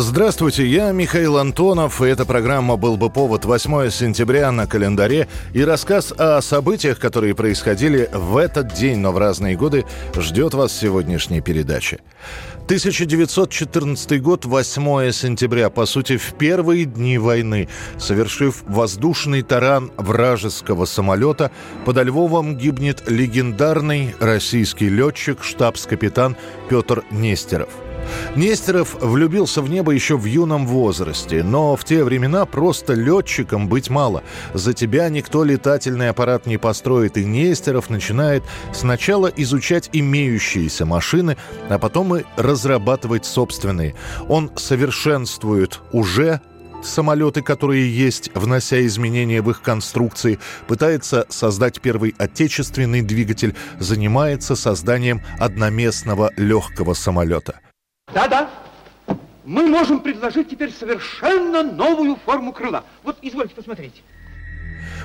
[0.00, 5.64] Здравствуйте, я Михаил Антонов, и эта программа «Был бы повод» 8 сентября на календаре, и
[5.64, 10.80] рассказ о событиях, которые происходили в этот день, но в разные годы, ждет вас в
[10.80, 11.98] сегодняшней передаче.
[12.66, 17.68] 1914 год, 8 сентября, по сути, в первые дни войны,
[17.98, 21.50] совершив воздушный таран вражеского самолета,
[21.84, 26.36] подо Львовом гибнет легендарный российский летчик, штабс-капитан
[26.68, 27.70] Петр Нестеров–
[28.36, 33.90] Нестеров влюбился в небо еще в юном возрасте, но в те времена просто летчиком быть
[33.90, 34.22] мало.
[34.54, 41.36] За тебя никто летательный аппарат не построит, и Нестеров начинает сначала изучать имеющиеся машины,
[41.68, 43.94] а потом и разрабатывать собственные.
[44.28, 46.40] Он совершенствует уже
[46.82, 55.22] самолеты, которые есть, внося изменения в их конструкции, пытается создать первый отечественный двигатель, занимается созданием
[55.38, 57.60] одноместного легкого самолета–
[58.18, 58.50] да-да.
[59.44, 62.84] Мы можем предложить теперь совершенно новую форму крыла.
[63.04, 64.02] Вот, извольте посмотреть.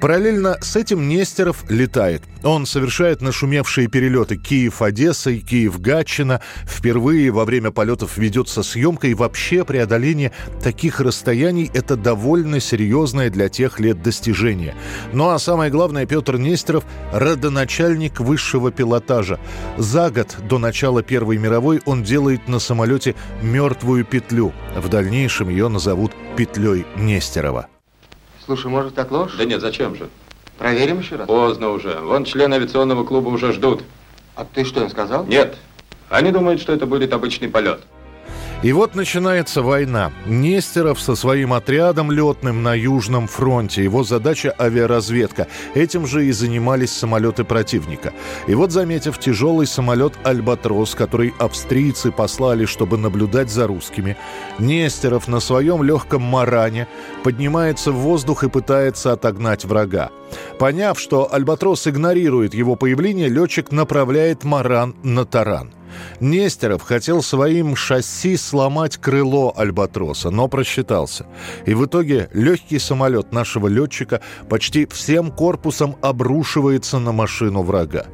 [0.00, 2.22] Параллельно с этим Нестеров летает.
[2.42, 6.40] Он совершает нашумевшие перелеты Киев-Одесса и Киев-Гатчина.
[6.66, 13.48] Впервые во время полетов ведется съемка, и вообще преодоление таких расстояний– это довольно серьезное для
[13.48, 14.74] тех лет достижение.
[15.12, 19.40] Ну а самое главное, Петр Нестеров– родоначальник высшего пилотажа.
[19.78, 24.52] За год до начала Первой мировой он делает на самолете мертвую петлю.
[24.76, 27.68] В дальнейшем ее назовут петлей Нестерова.
[28.44, 29.32] Слушай, может, так ложь?
[29.38, 30.08] Да нет, зачем же?
[30.58, 31.26] Проверим еще раз?
[31.26, 31.98] Поздно уже.
[32.00, 33.82] Вон члены авиационного клуба уже ждут.
[34.36, 35.24] А ты что им сказал?
[35.26, 35.56] Нет.
[36.10, 37.80] Они думают, что это будет обычный полет.
[38.64, 40.10] И вот начинается война.
[40.24, 43.84] Нестеров со своим отрядом летным на Южном фронте.
[43.84, 45.48] Его задача– авиаразведка.
[45.74, 48.14] Этим же и занимались самолеты противника.
[48.46, 54.16] И вот, заметив тяжелый самолет «Альбатрос», который австрийцы послали, чтобы наблюдать за русскими,
[54.58, 56.88] Нестеров на своем легком маране
[57.22, 60.10] поднимается в воздух и пытается отогнать врага.
[60.58, 65.74] Поняв, что «Альбатрос» игнорирует его появление, летчик направляет маран на таран–
[66.20, 71.26] Нестеров хотел своим шасси сломать крыло «Альбатроса», но просчитался.
[71.66, 78.06] И в итоге легкий самолет нашего летчика почти всем корпусом обрушивается на машину врага.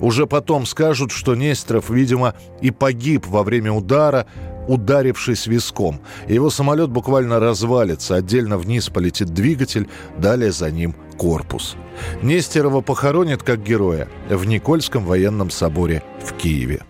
[0.00, 4.26] Уже потом скажут, что Нестеров, видимо, и погиб во время удара,
[4.66, 6.00] ударившись виском.
[6.28, 9.88] Его самолет буквально развалится, отдельно вниз полетит двигатель,
[10.18, 11.76] далее за ним корпус.
[12.22, 16.82] Нестерова похоронят как героя в Никольском военном соборе в Киеве.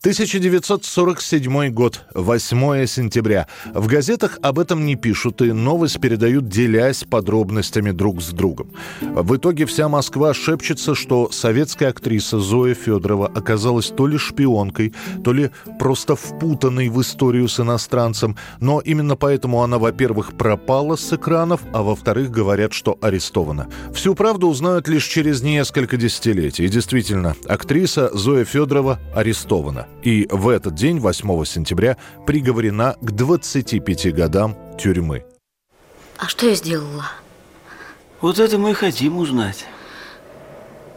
[0.00, 3.48] 1947 год, 8 сентября.
[3.74, 8.70] В газетах об этом не пишут, и новость передают, делясь подробностями друг с другом.
[9.00, 14.94] В итоге вся Москва шепчется, что советская актриса Зоя Федорова оказалась то ли шпионкой,
[15.24, 15.50] то ли
[15.80, 21.82] просто впутанной в историю с иностранцем, но именно поэтому она, во-первых, пропала с экранов, а
[21.82, 23.66] во-вторых, говорят, что арестована.
[23.92, 26.66] Всю правду узнают лишь через несколько десятилетий.
[26.66, 34.14] И действительно, актриса Зоя Федорова арестована и в этот день, 8 сентября, приговорена к 25
[34.14, 35.24] годам тюрьмы.
[36.18, 37.06] А что я сделала?
[38.20, 39.64] Вот это мы и хотим узнать.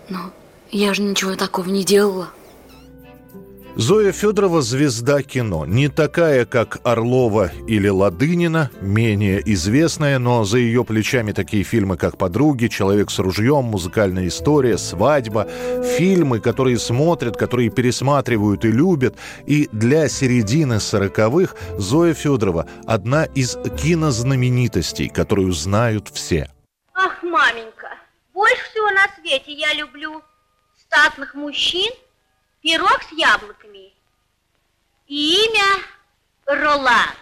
[0.09, 0.31] Но
[0.71, 2.29] я же ничего такого не делала.
[3.77, 5.65] Зоя Федорова– звезда кино.
[5.65, 12.17] Не такая, как Орлова или Ладынина, менее известная, но за ее плечами такие фильмы, как
[12.17, 15.47] «Подруги», «Человек с ружьем», «Музыкальная история», «Свадьба».
[15.97, 19.15] Фильмы, которые смотрят, которые пересматривают и любят.
[19.45, 26.51] И для середины сороковых Зоя Федорова– одна из кинознаменитостей, которую знают все.
[26.93, 27.87] Ах, маменька,
[28.33, 30.21] больше всего на свете я люблю
[30.75, 31.89] статных мужчин–
[32.61, 33.93] пирог с яблоками
[35.07, 35.83] и имя
[36.45, 37.15] Ролан.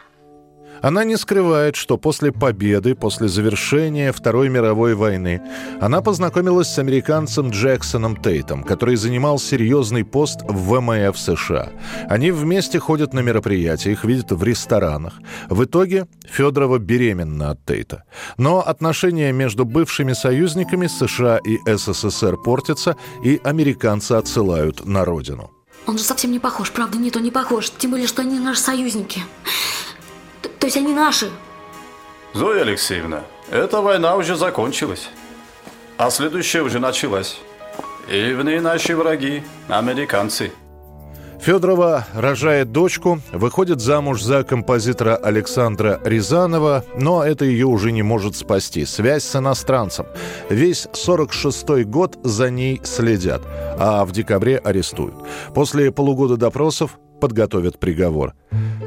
[0.82, 5.42] Она не скрывает, что после победы, после завершения Второй мировой войны,
[5.82, 11.70] она познакомилась с американцем Джексоном Тейтом, который занимал серьезный пост в ВМФ США.
[12.08, 15.20] Они вместе ходят на мероприятия, их видят в ресторанах.
[15.50, 18.04] В итоге Федорова беременна от Тейта.
[18.38, 25.52] Но отношения между бывшими союзниками США и СССР портятся, и американцы отсылают на родину.
[25.88, 27.72] Он же совсем не похож, правда, не то не похож.
[27.72, 29.24] Тем более, что они наши союзники.
[30.60, 31.30] То есть они наши?
[32.34, 35.10] Зоя Алексеевна, эта война уже закончилась.
[35.98, 37.40] А следующая уже началась.
[38.10, 40.52] И в ней наши враги, американцы.
[41.40, 48.36] Федорова рожает дочку, выходит замуж за композитора Александра Рязанова, но это ее уже не может
[48.36, 48.86] спасти.
[48.86, 50.06] Связь с иностранцем.
[50.50, 53.42] Весь 46-й год за ней следят,
[53.78, 55.16] а в декабре арестуют.
[55.56, 58.34] После полугода допросов подготовят приговор.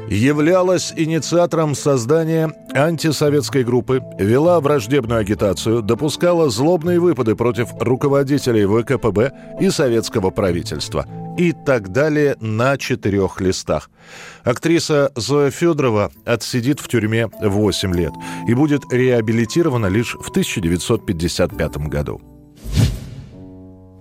[0.09, 9.69] Являлась инициатором создания антисоветской группы, вела враждебную агитацию, допускала злобные выпады против руководителей ВКПБ и
[9.69, 11.05] советского правительства.
[11.37, 13.89] И так далее на четырех листах.
[14.43, 18.13] Актриса Зоя Федорова отсидит в тюрьме 8 лет
[18.47, 22.32] и будет реабилитирована лишь в 1955 году.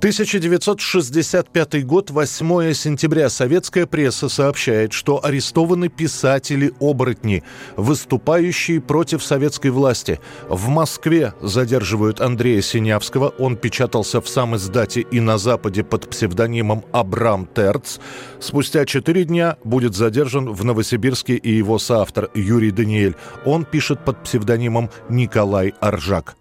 [0.03, 3.29] 1965 год, 8 сентября.
[3.31, 7.45] Советская пресса сообщает, что арестованы писатели-оборотни,
[7.77, 10.19] выступающие против советской власти.
[10.49, 13.29] В Москве задерживают Андрея Синявского.
[13.39, 17.99] Он печатался в сам издате и на Западе под псевдонимом Абрам Терц.
[18.41, 23.15] Спустя четыре дня будет задержан в Новосибирске и его соавтор Юрий Даниэль.
[23.45, 26.35] Он пишет под псевдонимом Николай Аржак.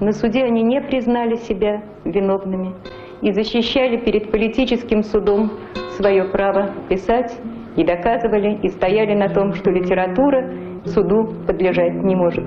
[0.00, 2.72] На суде они не признали себя виновными
[3.20, 5.50] и защищали перед политическим судом
[5.96, 7.36] свое право писать
[7.76, 10.48] и доказывали и стояли на том, что литература
[10.84, 12.44] суду подлежать не может.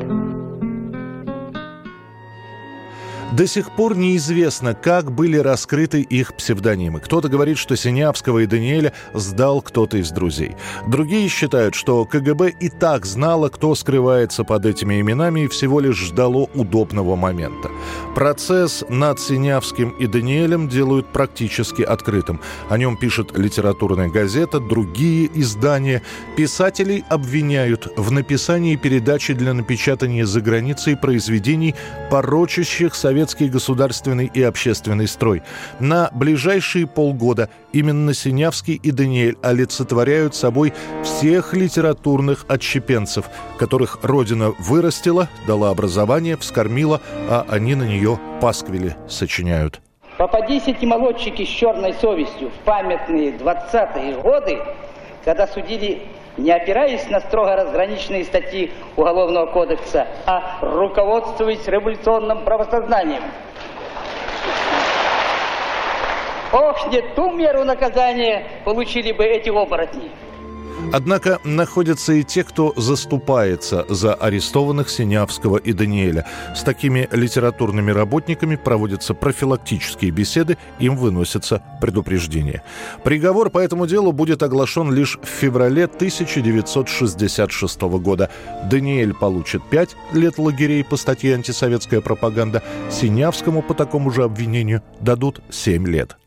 [3.32, 7.00] До сих пор неизвестно, как были раскрыты их псевдонимы.
[7.00, 10.58] Кто-то говорит, что Синявского и Даниэля сдал кто-то из друзей.
[10.88, 15.96] Другие считают, что КГБ и так знало, кто скрывается под этими именами и всего лишь
[15.96, 17.72] ждало удобного момента.
[18.16, 22.42] Процесс над Синявским и Даниэлем делают практически открытым.
[22.70, 26.02] О нем пишет литературная газета, другие издания.
[26.36, 31.76] Писателей обвиняют в написании передачи для напечатания за границей произведений,
[32.10, 35.44] порочащих совет советский государственный и общественный строй.
[35.80, 40.74] На ближайшие полгода именно Синявский и Даниэль олицетворяют собой
[41.04, 43.26] всех литературных отщепенцев,
[43.60, 49.82] которых Родина вырастила, дала образование, вскормила, а они на нее пасквили сочиняют.
[50.18, 54.58] Попадись эти молодчики с черной совестью в памятные 20-е годы,
[55.24, 56.02] когда судили
[56.38, 63.24] не опираясь на строго разграниченные статьи Уголовного кодекса, а руководствуясь революционным правосознанием.
[66.52, 70.12] Ох, не ту меру наказания получили бы эти оборотни.
[70.94, 76.26] Однако находятся и те, кто заступается за арестованных Синявского и Даниэля.
[76.56, 82.64] С такими литературными работниками проводятся профилактические беседы, им выносятся предупреждения.
[83.04, 88.30] Приговор по этому делу будет оглашен лишь в феврале 1966 года.
[88.70, 95.42] Даниэль получит 5 лет лагерей по статье «Антисоветская пропаганда», Синявскому по такому же обвинению дадут
[95.50, 96.18] 7 лет.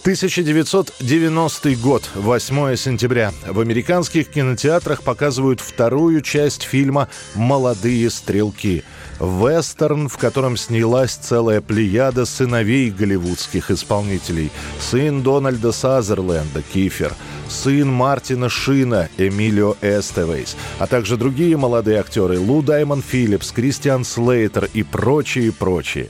[0.00, 3.32] 1990 год, 8 сентября.
[3.46, 8.82] В американских кинотеатрах показывают вторую часть фильма «Молодые стрелки».
[9.20, 14.50] Вестерн, в котором снялась целая плеяда сыновей голливудских исполнителей.
[14.78, 17.12] Сын Дональда Сазерленда, Кифер.
[17.50, 20.56] Сын Мартина Шина, Эмилио Эстевейс.
[20.78, 26.08] А также другие молодые актеры Лу Даймон Филлипс, Кристиан Слейтер и прочие-прочие.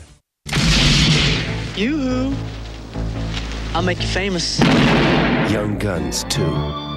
[3.75, 4.59] I'll make you famous.
[5.51, 6.90] Young Guns 2.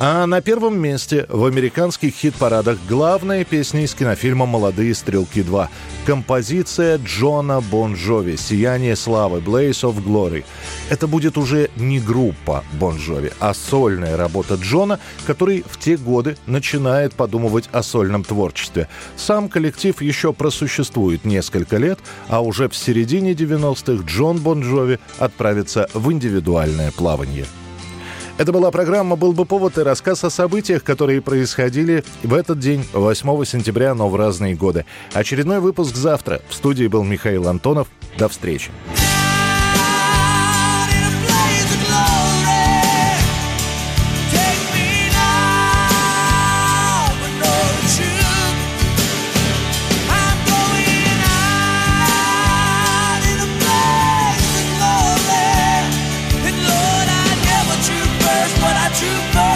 [0.00, 5.66] А на первом месте в американских хит-парадах главная песня из кинофильма «Молодые стрелки 2».
[6.06, 10.44] Композиция Джона Бон Джови «Сияние славы» «Blaze of Glory».
[10.88, 16.36] Это будет уже не группа Бон Джови, а сольная работа Джона, который в те годы
[16.46, 18.86] начинает подумывать о сольном творчестве.
[19.16, 25.88] Сам коллектив еще просуществует несколько лет, а уже в середине 90-х Джон Бон Джови отправится
[25.92, 27.46] в индивидуальное плавание.
[28.38, 32.84] Это была программа «Был бы повод» и рассказ о событиях, которые происходили в этот день,
[32.92, 34.86] 8 сентября, но в разные годы.
[35.12, 36.40] Очередной выпуск завтра.
[36.48, 37.88] В студии был Михаил Антонов.
[38.16, 38.70] До встречи.
[58.98, 59.47] to find